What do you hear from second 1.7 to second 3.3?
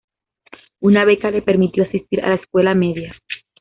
asistir a la escuela media.